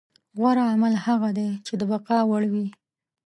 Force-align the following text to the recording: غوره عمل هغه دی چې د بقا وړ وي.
غوره 0.37 0.63
عمل 0.73 0.93
هغه 1.05 1.29
دی 1.37 1.49
چې 1.65 1.73
د 1.79 1.81
بقا 1.91 2.19
وړ 2.29 2.43
وي. 2.53 2.67